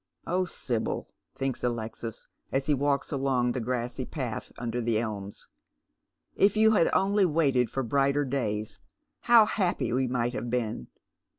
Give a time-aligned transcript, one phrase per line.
[0.25, 5.47] "Oh, Sibyl," thinks Alexis as he walks along the grassy path under the elms,"
[6.35, 8.79] if you had only waited for brighter days,
[9.19, 10.87] how happy we might have been